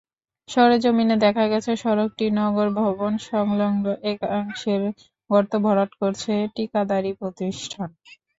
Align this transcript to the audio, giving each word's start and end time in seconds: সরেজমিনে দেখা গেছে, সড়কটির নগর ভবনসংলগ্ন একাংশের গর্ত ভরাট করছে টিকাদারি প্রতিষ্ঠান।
সরেজমিনে 0.49 1.15
দেখা 1.25 1.45
গেছে, 1.51 1.71
সড়কটির 1.83 2.31
নগর 2.39 2.67
ভবনসংলগ্ন 2.77 3.83
একাংশের 4.11 4.81
গর্ত 5.29 5.51
ভরাট 5.65 5.91
করছে 6.01 6.33
টিকাদারি 6.55 7.11
প্রতিষ্ঠান। 7.19 7.89